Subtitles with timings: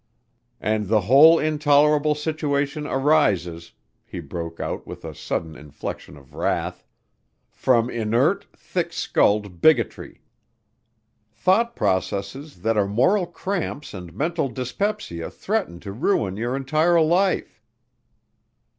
[0.59, 3.73] "And the whole intolerable situation arises,"
[4.03, 6.83] he broke out with a sudden inflection of wrath,
[7.51, 10.23] "from inert, thick skulled bigotry.
[11.31, 17.61] Thought processes that are moral cramps and mental dyspepsia threaten to ruin your entire life."